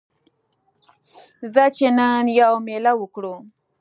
[1.53, 3.35] ځه چې نن یوه میله وکړو